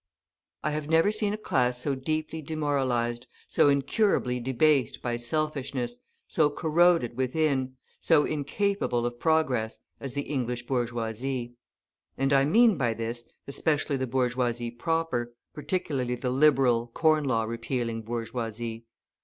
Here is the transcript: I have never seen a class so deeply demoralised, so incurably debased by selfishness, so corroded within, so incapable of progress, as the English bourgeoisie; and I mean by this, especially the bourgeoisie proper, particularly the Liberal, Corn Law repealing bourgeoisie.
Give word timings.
I 0.63 0.71
have 0.71 0.89
never 0.89 1.11
seen 1.11 1.31
a 1.31 1.37
class 1.37 1.83
so 1.83 1.93
deeply 1.93 2.41
demoralised, 2.41 3.27
so 3.47 3.69
incurably 3.69 4.39
debased 4.39 4.99
by 4.99 5.15
selfishness, 5.17 5.97
so 6.27 6.49
corroded 6.49 7.15
within, 7.15 7.77
so 7.99 8.25
incapable 8.25 9.05
of 9.05 9.19
progress, 9.19 9.77
as 9.99 10.13
the 10.13 10.23
English 10.23 10.65
bourgeoisie; 10.65 11.53
and 12.17 12.33
I 12.33 12.45
mean 12.45 12.77
by 12.77 12.95
this, 12.95 13.29
especially 13.47 13.95
the 13.97 14.07
bourgeoisie 14.07 14.71
proper, 14.71 15.35
particularly 15.53 16.15
the 16.15 16.31
Liberal, 16.31 16.87
Corn 16.87 17.23
Law 17.25 17.43
repealing 17.43 18.01
bourgeoisie. 18.01 18.87